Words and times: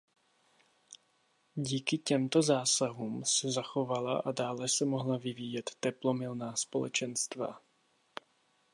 Díky 1.55 1.97
těmto 1.97 2.41
zásahům 2.41 3.25
se 3.25 3.51
zachovala 3.51 4.19
a 4.19 4.31
dále 4.31 4.69
se 4.69 4.85
mohla 4.85 5.17
vyvíjet 5.17 5.71
teplomilná 5.79 6.55
společenstva. 6.55 7.61